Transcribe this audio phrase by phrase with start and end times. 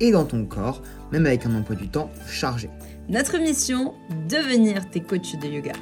[0.00, 2.70] et dans ton corps, même avec un emploi du temps chargé.
[3.08, 3.94] Notre mission,
[4.28, 5.72] devenir tes coachs de yoga.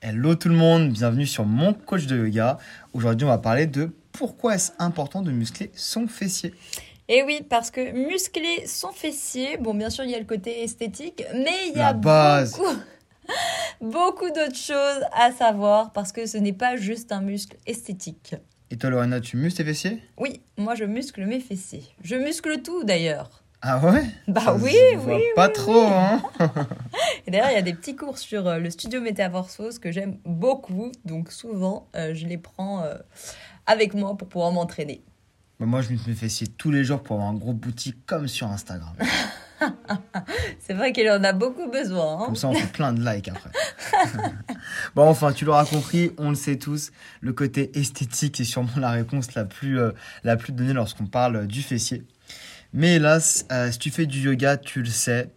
[0.00, 2.58] Hello tout le monde, bienvenue sur mon coach de yoga.
[2.92, 6.54] Aujourd'hui, on va parler de pourquoi est-ce important de muscler son fessier.
[7.08, 10.62] Et oui, parce que muscler son fessier, bon, bien sûr, il y a le côté
[10.62, 12.52] esthétique, mais il y La a base.
[12.52, 12.78] beaucoup,
[13.80, 18.34] beaucoup d'autres choses à savoir parce que ce n'est pas juste un muscle esthétique.
[18.70, 20.02] Et toi Lorena, tu muscles tes fessiers?
[20.18, 21.84] Oui, moi je muscle mes fessiers.
[22.02, 23.42] Je muscle tout d'ailleurs.
[23.60, 24.04] Ah ouais?
[24.28, 25.52] Bah Ça oui, se oui, voit oui, Pas oui.
[25.54, 26.22] trop, hein
[27.26, 30.18] Et d'ailleurs, il y a des petits cours sur euh, le studio Métamorphose que j'aime
[30.24, 32.94] beaucoup, donc souvent euh, je les prends euh,
[33.66, 35.02] avec moi pour pouvoir m'entraîner.
[35.58, 38.28] Bah, Moi, je muscle mes fessiers tous les jours pour avoir un gros boutique comme
[38.28, 38.94] sur Instagram.
[40.60, 42.22] C'est vrai qu'il en a beaucoup besoin.
[42.22, 42.24] hein.
[42.26, 43.50] Comme ça, on fait plein de likes après.
[44.94, 48.90] bon, enfin, tu l'auras compris, on le sait tous, le côté esthétique est sûrement la
[48.90, 49.92] réponse la plus, euh,
[50.24, 52.04] la plus donnée lorsqu'on parle du fessier.
[52.72, 55.30] Mais hélas, euh, si tu fais du yoga, tu le sais,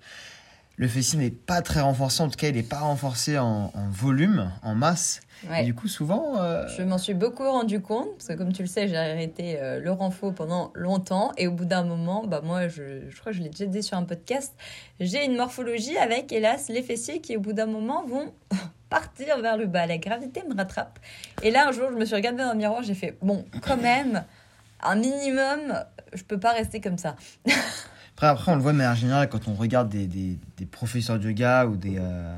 [0.82, 3.90] le fessier n'est pas très renforcé, en tout cas, il n'est pas renforcé en, en
[3.92, 5.22] volume, en masse.
[5.48, 5.62] Ouais.
[5.62, 8.64] Et du coup, souvent, euh, Je m'en suis beaucoup rendu compte, parce que comme tu
[8.64, 12.42] le sais, j'ai arrêté euh, le renfort pendant longtemps, et au bout d'un moment, bah
[12.44, 14.56] moi, je, je crois que je l'ai déjà dit sur un podcast,
[15.00, 18.34] j'ai une morphologie avec, hélas, les fessiers qui, au bout d'un moment, vont
[18.90, 19.86] partir vers le bas.
[19.86, 20.98] La gravité me rattrape.
[21.44, 23.78] Et là, un jour, je me suis regardée dans le miroir, j'ai fait, bon, quand
[23.78, 24.24] même,
[24.82, 25.76] un minimum,
[26.12, 27.16] je peux pas rester comme ça.
[28.16, 31.18] Après, après, on le voit de manière générale quand on regarde des, des, des professeurs
[31.18, 32.36] de yoga ou des, euh,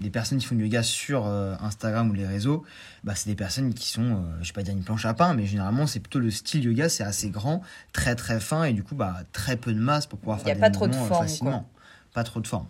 [0.00, 2.64] des personnes qui font du yoga sur euh, Instagram ou les réseaux.
[3.04, 5.34] Bah, c'est des personnes qui sont, euh, je vais pas dire une planche à pain,
[5.34, 8.82] mais généralement, c'est plutôt le style yoga, c'est assez grand, très très fin et du
[8.82, 10.92] coup, bah, très peu de masse pour pouvoir Y a faire des pas trop de
[10.92, 11.68] mouvements, euh, forme, facilement.
[12.14, 12.66] Pas trop de forme.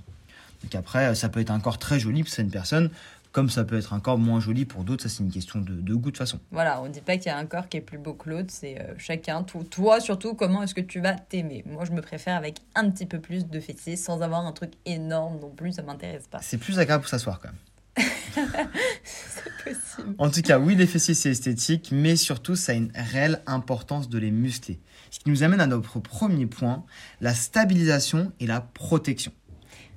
[0.62, 2.90] Donc après, ça peut être un corps très joli pour certaines personnes,
[3.32, 5.04] comme ça peut être un corps moins joli pour d'autres.
[5.04, 6.40] Ça, c'est une question de, de goût de toute façon.
[6.50, 8.48] Voilà, on dit pas qu'il y a un corps qui est plus beau que l'autre,
[8.50, 11.62] c'est euh, chacun, tout, toi surtout, comment est-ce que tu vas t'aimer?
[11.66, 14.72] Moi, je me préfère avec un petit peu plus de fessiers, sans avoir un truc
[14.86, 16.40] énorme non plus, ça m'intéresse pas.
[16.42, 17.58] C'est plus agréable pour s'asseoir quand même.
[19.04, 20.14] C'est possible.
[20.18, 24.08] En tout cas, oui, les fessiers, c'est esthétique, mais surtout, ça a une réelle importance
[24.08, 24.78] de les muscler.
[25.10, 26.84] Ce qui nous amène à notre premier point,
[27.20, 29.32] la stabilisation et la protection.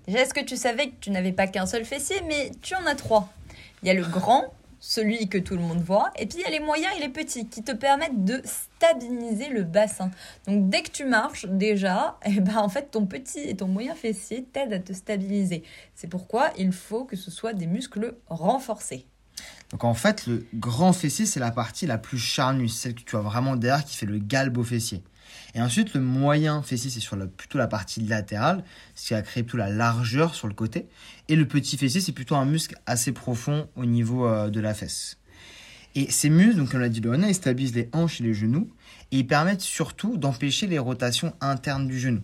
[0.08, 2.86] Déjà, est-ce que tu savais que tu n'avais pas qu'un seul fessier, mais tu en
[2.86, 3.32] as trois
[3.82, 6.46] Il y a le grand, celui que tout le monde voit, et puis il y
[6.46, 10.12] a les moyens et les petits qui te permettent de stabiliser le bassin.
[10.46, 13.96] Donc dès que tu marches, déjà, eh ben, en fait, ton petit et ton moyen
[13.96, 15.64] fessier t'aident à te stabiliser.
[15.96, 19.06] C'est pourquoi il faut que ce soit des muscles renforcés.
[19.72, 23.16] Donc en fait, le grand fessier, c'est la partie la plus charnue, celle que tu
[23.16, 25.02] as vraiment derrière qui fait le galbe fessier.
[25.56, 28.64] Et ensuite, le moyen fessier, c'est sur plutôt la partie latérale,
[28.96, 30.88] ce qui va créer plutôt la largeur sur le côté.
[31.30, 34.74] Et le petit fessier, c'est plutôt un muscle assez profond au niveau euh, de la
[34.74, 35.18] fesse.
[35.96, 38.70] Et ces muscles, donc comme l'a dit Lorena, ils stabilisent les hanches et les genoux,
[39.12, 42.22] et ils permettent surtout d'empêcher les rotations internes du genou.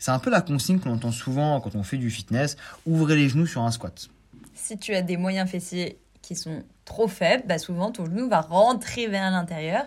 [0.00, 3.28] C'est un peu la consigne qu'on entend souvent quand on fait du fitness, ouvrez les
[3.28, 4.08] genoux sur un squat.
[4.54, 8.40] Si tu as des moyens fessiers qui sont trop faibles, bah souvent ton genou va
[8.40, 9.86] rentrer vers l'intérieur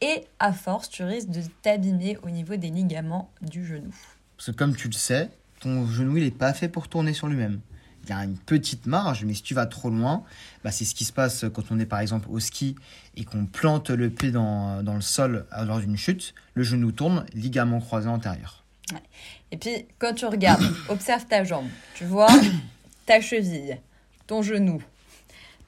[0.00, 3.94] et à force, tu risques de t'abîmer au niveau des ligaments du genou.
[4.36, 5.30] Parce que comme tu le sais,
[5.60, 7.60] ton genou il n'est pas fait pour tourner sur lui-même.
[8.04, 10.24] Il y a une petite marge, mais si tu vas trop loin,
[10.62, 12.76] bah, c'est ce qui se passe quand on est par exemple au ski
[13.16, 16.34] et qu'on plante le pied dans, dans le sol lors d'une chute.
[16.52, 18.64] Le genou tourne, ligament croisé antérieur.
[19.50, 21.68] Et puis, quand tu regardes, observe ta jambe.
[21.94, 22.28] Tu vois
[23.06, 23.80] ta cheville,
[24.26, 24.82] ton genou,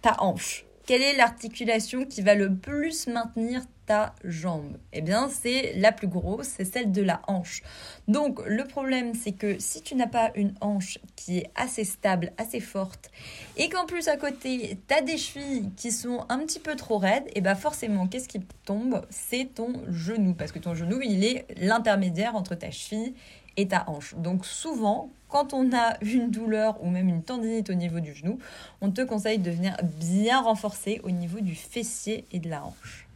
[0.07, 0.65] ta hanche.
[0.87, 4.79] Quelle est l'articulation qui va le plus maintenir ta jambe?
[4.93, 7.65] Eh bien, c'est la plus grosse, c'est celle de la hanche.
[8.07, 12.31] Donc, le problème, c'est que si tu n'as pas une hanche qui est assez stable,
[12.39, 13.11] assez forte,
[13.57, 16.99] et qu'en plus à côté, tu as des chevilles qui sont un petit peu trop
[16.99, 19.05] raides, et bien forcément, qu'est-ce qui tombe?
[19.11, 20.35] C'est ton genou.
[20.35, 23.13] Parce que ton genou, il est l'intermédiaire entre ta cheville
[23.57, 24.15] et ta hanche.
[24.17, 28.39] Donc souvent, quand on a une douleur ou même une tendinite au niveau du genou,
[28.81, 33.07] on te conseille de venir bien renforcer au niveau du fessier et de la hanche.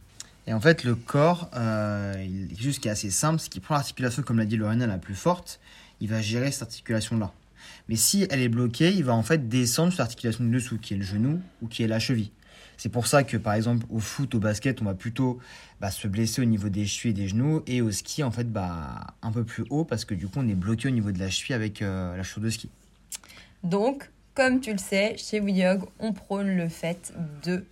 [0.47, 3.61] Et en fait, le corps, euh, il- quelque chose qui est assez simple, c'est qu'il
[3.61, 5.59] prend l'articulation, comme l'a dit Lorena, la plus forte,
[5.99, 7.31] il va gérer cette articulation-là.
[7.87, 10.95] Mais si elle est bloquée, il va en fait descendre sur l'articulation du dessous, qui
[10.95, 12.31] est le genou ou qui est la cheville.
[12.81, 15.37] C'est pour ça que par exemple au foot, au basket, on va plutôt
[15.79, 18.51] bah, se blesser au niveau des chevilles et des genoux et au ski en fait
[18.51, 21.19] bah, un peu plus haut parce que du coup on est bloqué au niveau de
[21.19, 22.71] la cheville avec euh, la chaussure de ski.
[23.61, 27.13] Donc, comme tu le sais, chez WeYog, on prône le fait
[27.43, 27.65] de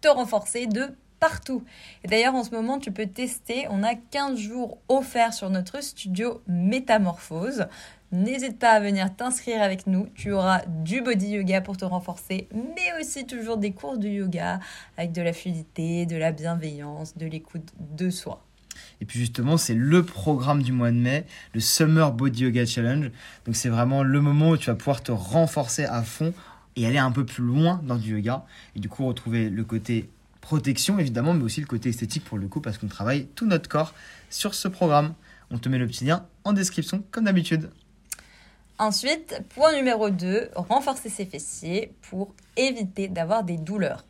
[0.00, 1.64] te renforcer de partout.
[2.04, 3.66] Et d'ailleurs, en ce moment, tu peux tester.
[3.68, 7.66] On a 15 jours offerts sur notre studio Métamorphose.
[8.14, 10.06] N'hésite pas à venir t'inscrire avec nous.
[10.14, 14.60] Tu auras du body yoga pour te renforcer, mais aussi toujours des cours de yoga
[14.96, 18.44] avec de la fluidité, de la bienveillance, de l'écoute de soi.
[19.00, 23.10] Et puis justement, c'est le programme du mois de mai, le Summer Body Yoga Challenge.
[23.46, 26.32] Donc c'est vraiment le moment où tu vas pouvoir te renforcer à fond
[26.76, 28.44] et aller un peu plus loin dans du yoga.
[28.76, 30.08] Et du coup, retrouver le côté
[30.40, 33.68] protection évidemment, mais aussi le côté esthétique pour le coup, parce qu'on travaille tout notre
[33.68, 33.92] corps
[34.30, 35.14] sur ce programme.
[35.50, 37.70] On te met le petit lien en description comme d'habitude.
[38.78, 44.04] Ensuite, point numéro 2, renforcer ses fessiers pour éviter d'avoir des douleurs.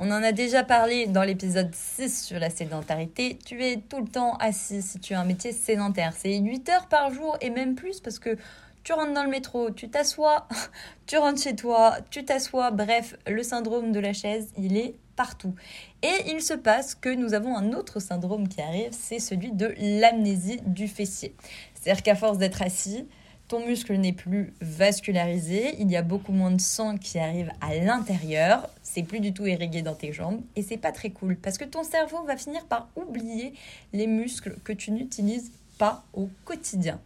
[0.00, 3.38] On en a déjà parlé dans l'épisode 6 sur la sédentarité.
[3.44, 6.14] Tu es tout le temps assis si tu as un métier sédentaire.
[6.16, 8.36] C'est 8 heures par jour et même plus parce que
[8.82, 10.48] tu rentres dans le métro, tu t'assois,
[11.06, 12.72] tu rentres chez toi, tu t'assois.
[12.72, 15.54] Bref, le syndrome de la chaise, il est partout.
[16.02, 19.74] Et il se passe que nous avons un autre syndrome qui arrive, c'est celui de
[19.78, 21.34] l'amnésie du fessier.
[21.74, 23.06] C'est-à-dire qu'à force d'être assis,
[23.48, 27.74] ton muscle n'est plus vascularisé, il y a beaucoup moins de sang qui arrive à
[27.74, 31.56] l'intérieur, c'est plus du tout irrigué dans tes jambes et c'est pas très cool parce
[31.56, 33.54] que ton cerveau va finir par oublier
[33.94, 37.00] les muscles que tu n'utilises pas au quotidien.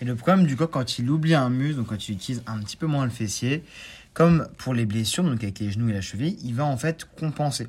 [0.00, 2.58] Et le problème du corps quand il oublie un muscle, donc quand il utilise un
[2.60, 3.62] petit peu moins le fessier,
[4.14, 7.06] comme pour les blessures, donc avec les genoux et la cheville, il va en fait
[7.18, 7.68] compenser.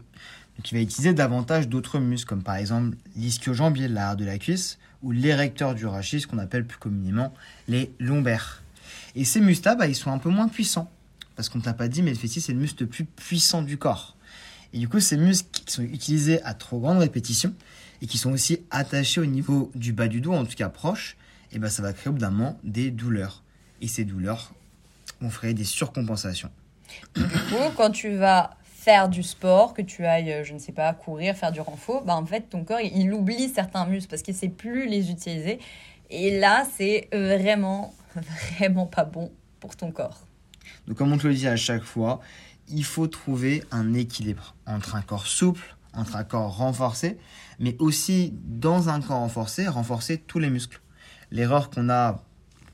[0.58, 5.76] Il va utiliser davantage d'autres muscles, comme par exemple l'ischio-jambier, de la cuisse, ou l'érecteur
[5.76, 7.34] du rachis, qu'on appelle plus communément
[7.68, 8.64] les lombaires.
[9.16, 10.92] Et ces muscles-là, bah, ils sont un peu moins puissants.
[11.36, 13.62] Parce qu'on ne t'a pas dit, mais le fessier, c'est le muscle le plus puissant
[13.62, 14.16] du corps.
[14.74, 17.54] Et du coup, ces muscles qui sont utilisés à trop grande répétition
[18.02, 21.16] et qui sont aussi attachés au niveau du bas du dos, en tout cas proche,
[21.52, 23.44] et ben ça va créer moment des douleurs.
[23.82, 24.54] Et ces douleurs
[25.22, 26.52] vont créer des surcompensations.
[27.16, 28.57] Du coup, quand tu vas
[28.88, 32.06] faire du sport, que tu ailles, euh, je ne sais pas, courir, faire du renfort,
[32.06, 35.12] bah en fait, ton corps, il oublie certains muscles parce qu'il ne sait plus les
[35.12, 35.60] utiliser.
[36.10, 37.94] Et là, c'est vraiment,
[38.54, 39.30] vraiment pas bon
[39.60, 40.22] pour ton corps.
[40.88, 42.22] Donc, comme on te le dit à chaque fois,
[42.70, 47.18] il faut trouver un équilibre entre un corps souple, entre un corps renforcé,
[47.60, 50.80] mais aussi dans un corps renforcé, renforcer tous les muscles.
[51.32, 52.24] L'erreur qu'on a,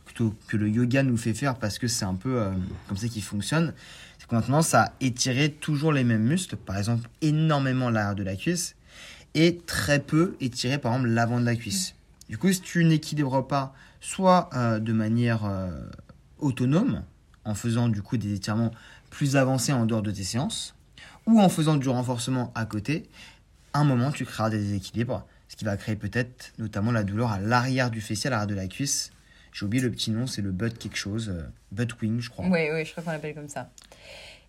[0.06, 2.51] plutôt que le yoga nous fait faire parce que c'est un peu euh,
[2.88, 3.74] comme ça qu'il fonctionne,
[4.41, 8.75] c'est qu'on a étirer toujours les mêmes muscles, par exemple énormément l'arrière de la cuisse,
[9.35, 11.95] et très peu étirer par exemple l'avant de la cuisse.
[12.30, 15.69] Du coup, si tu n'équilibres pas soit euh, de manière euh,
[16.39, 17.03] autonome,
[17.45, 18.71] en faisant du coup des étirements
[19.09, 20.75] plus avancés en dehors de tes séances,
[21.25, 23.09] ou en faisant du renforcement à côté,
[23.74, 27.31] à un moment tu créeras des déséquilibres, ce qui va créer peut-être notamment la douleur
[27.31, 29.12] à l'arrière du fessier, à l'arrière de la cuisse.
[29.51, 32.45] J'ai oublié le petit nom, c'est le butt quelque chose, euh, butt wing, je crois.
[32.47, 33.69] Oui, oui, je crois qu'on l'appelle comme ça.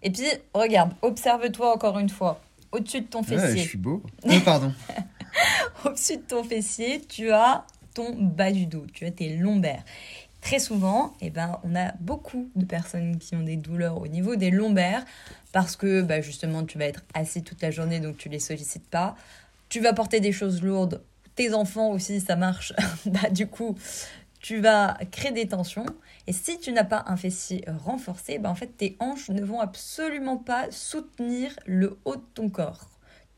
[0.03, 2.41] Et puis, regarde, observe-toi encore une fois.
[2.73, 3.49] Au-dessus de ton fessier.
[3.49, 4.03] Ouais, je suis beau.
[4.25, 4.73] Non, pardon.
[5.85, 7.65] Au-dessus de ton fessier, tu as
[7.95, 9.85] ton bas du dos, tu as tes lombaires.
[10.41, 14.37] Très souvent, eh ben, on a beaucoup de personnes qui ont des douleurs au niveau
[14.37, 15.05] des lombaires
[15.53, 18.89] parce que bah, justement, tu vas être assis toute la journée, donc tu les sollicites
[18.89, 19.17] pas.
[19.69, 21.03] Tu vas porter des choses lourdes.
[21.34, 22.75] Tes enfants aussi, ça marche.
[23.06, 23.75] bah, du coup,
[24.44, 25.86] tu vas créer des tensions.
[26.27, 29.58] Et si tu n'as pas un fessier renforcé, bah en fait, tes hanches ne vont
[29.58, 32.91] absolument pas soutenir le haut de ton corps.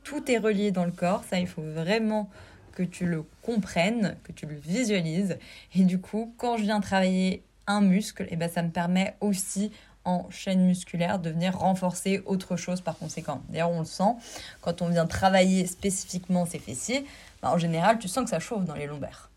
[0.02, 2.28] Tout est relié dans le corps, ça, il faut vraiment
[2.72, 5.38] que tu le comprennes, que tu le visualises.
[5.76, 9.14] Et du coup, quand je viens travailler un muscle, et eh ben ça me permet
[9.20, 9.70] aussi
[10.04, 13.42] en chaîne musculaire de venir renforcer autre chose par conséquent.
[13.48, 14.16] D'ailleurs, on le sent,
[14.60, 17.06] quand on vient travailler spécifiquement ses fessiers,
[17.42, 19.30] bah, en général, tu sens que ça chauffe dans les lombaires.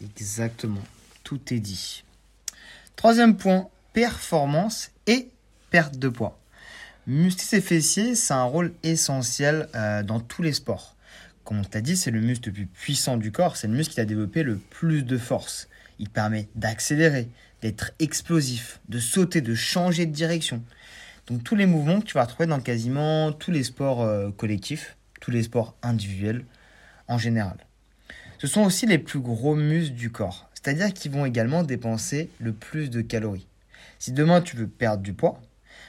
[0.00, 0.82] Exactement
[1.50, 2.04] est dit.
[2.96, 5.28] Troisième point, performance et
[5.70, 6.38] perte de poids.
[7.06, 10.96] Muscler ses fessiers, c'est un rôle essentiel euh, dans tous les sports.
[11.44, 13.94] Comme on t'a dit, c'est le muscle le plus puissant du corps, c'est le muscle
[13.94, 15.68] qui a développé le plus de force.
[15.98, 17.28] Il permet d'accélérer,
[17.62, 20.62] d'être explosif, de sauter, de changer de direction.
[21.26, 24.96] Donc tous les mouvements que tu vas retrouver dans quasiment tous les sports euh, collectifs,
[25.20, 26.44] tous les sports individuels
[27.08, 27.56] en général.
[28.38, 32.52] Ce sont aussi les plus gros muscles du corps c'est-à-dire qu'ils vont également dépenser le
[32.52, 33.46] plus de calories.
[33.98, 35.40] Si demain tu veux perdre du poids,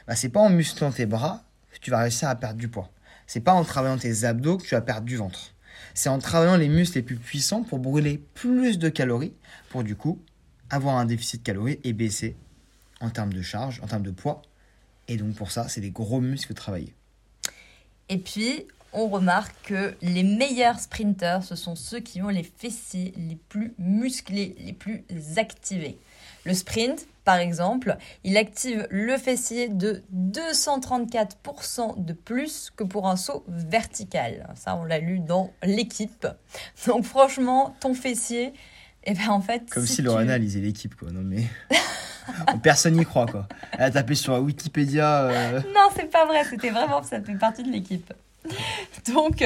[0.08, 2.90] bah, c'est pas en musclant tes bras que tu vas réussir à perdre du poids.
[3.28, 5.54] C'est pas en travaillant tes abdos que tu vas perdre du ventre.
[5.94, 9.34] C'est en travaillant les muscles les plus puissants pour brûler plus de calories,
[9.70, 10.22] pour du coup
[10.70, 12.36] avoir un déficit de calories et baisser
[13.01, 14.42] en termes de charge, en termes de poids.
[15.08, 16.94] Et donc pour ça, c'est des gros muscles travailler.
[18.10, 23.14] Et puis, on remarque que les meilleurs sprinters, ce sont ceux qui ont les fessiers
[23.18, 25.04] les plus musclés, les plus
[25.38, 25.98] activés.
[26.44, 33.16] Le sprint, par exemple, il active le fessier de 234% de plus que pour un
[33.16, 34.50] saut vertical.
[34.56, 36.28] Ça, on l'a lu dans l'équipe.
[36.88, 38.54] Donc franchement, ton fessier,
[39.04, 39.70] eh ben en fait...
[39.70, 41.12] Comme si, Lorena lisait l'équipe, quoi.
[41.12, 41.46] Non mais...
[42.64, 43.48] Personne n'y croit, quoi.
[43.74, 45.24] Elle a tapé sur Wikipédia...
[45.24, 45.62] Euh.
[45.74, 46.44] Non, c'est pas vrai.
[46.50, 47.04] C'était vraiment...
[47.04, 48.14] Ça fait partie de l'équipe.
[49.14, 49.44] Donc,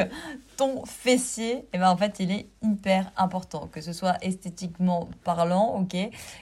[0.58, 5.80] ton fessier, eh ben, en fait, il est hyper important, que ce soit esthétiquement parlant,
[5.80, 5.96] ok,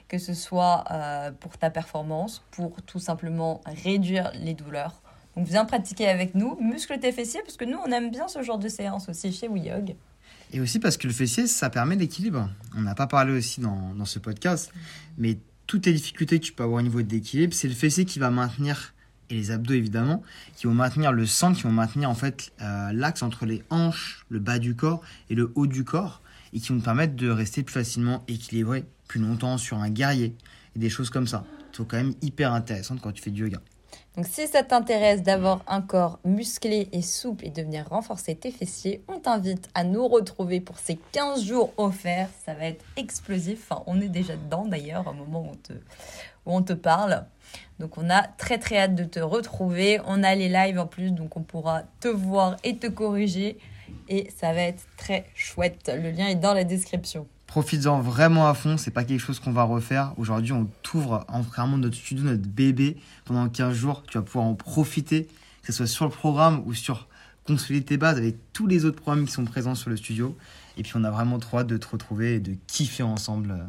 [0.07, 5.01] que ce soit euh, pour ta performance, pour tout simplement réduire les douleurs.
[5.35, 8.43] Donc, viens pratiquer avec nous, muscle tes fessiers, parce que nous, on aime bien ce
[8.43, 9.95] genre de séance aussi chez WeYog.
[10.51, 12.47] Et aussi parce que le fessier, ça permet l'équilibre.
[12.77, 14.71] On n'a pas parlé aussi dans, dans ce podcast,
[15.17, 18.05] mais toutes les difficultés que tu peux avoir au niveau de l'équilibre, c'est le fessier
[18.05, 18.93] qui va maintenir
[19.33, 20.21] et les abdos évidemment,
[20.55, 24.25] qui vont maintenir le centre, qui vont maintenir en fait euh, l'axe entre les hanches,
[24.29, 26.21] le bas du corps et le haut du corps,
[26.53, 30.35] et qui vont permettre de rester plus facilement équilibré plus longtemps sur un guerrier,
[30.75, 31.45] et des choses comme ça.
[31.71, 33.59] C'est quand même hyper intéressant quand tu fais du yoga.
[34.15, 38.51] Donc si ça t'intéresse d'avoir un corps musclé et souple et de venir renforcer tes
[38.51, 42.29] fessiers, on t'invite à nous retrouver pour ces 15 jours offerts.
[42.45, 43.67] Ça va être explosif.
[43.69, 45.51] Enfin, on est déjà dedans d'ailleurs au moment où
[46.45, 47.25] on te parle.
[47.79, 49.99] Donc on a très très hâte de te retrouver.
[50.05, 53.57] On a les lives en plus, donc on pourra te voir et te corriger.
[54.09, 55.91] Et ça va être très chouette.
[55.93, 57.27] Le lien est dans la description.
[57.47, 60.13] Profites-en vraiment à fond, c'est pas quelque chose qu'on va refaire.
[60.17, 64.03] Aujourd'hui, on t'ouvre vraiment notre studio, notre bébé pendant 15 jours.
[64.09, 65.27] Tu vas pouvoir en profiter,
[65.61, 67.07] que ce soit sur le programme ou sur
[67.45, 70.35] consolider tes bases avec tous les autres programmes qui sont présents sur le studio.
[70.77, 73.67] Et puis on a vraiment trop hâte de te retrouver et de kiffer ensemble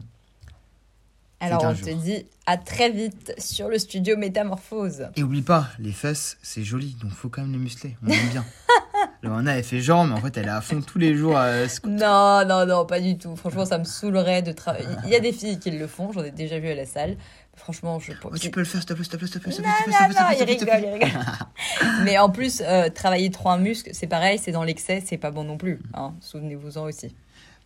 [1.45, 5.09] alors on te dit à très vite sur le studio Métamorphose.
[5.17, 7.97] Et oublie pas, les fesses, c'est joli, donc faut quand même les muscler.
[8.05, 8.45] On aime bien.
[9.23, 11.39] Loana, elle fait genre, mais en fait, elle est à fond tous les jours.
[11.87, 13.35] non, non, non, pas du tout.
[13.37, 14.87] Franchement, ça me saoulerait de travailler.
[15.05, 17.17] Il y a des filles qui le font, j'en ai déjà vu à la salle.
[17.57, 19.45] Franchement, je oh, tu peux le faire, s'il te plaît, s'il te plaît, s'il te
[19.45, 20.37] plaît, s'il te plaît.
[20.41, 21.21] il rigole, il rigole.
[22.05, 25.31] Mais en plus, euh, travailler trop un muscle, c'est pareil, c'est dans l'excès, c'est pas
[25.31, 25.81] bon non plus.
[25.95, 26.15] Hein.
[26.21, 27.15] Souvenez-vous-en aussi.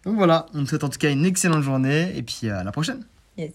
[0.04, 2.70] Donc voilà, on te souhaite en tout cas une excellente journée et puis à la
[2.70, 3.04] prochaine.
[3.37, 3.52] Yes.